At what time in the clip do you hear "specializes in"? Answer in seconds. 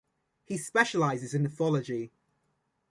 0.57-1.45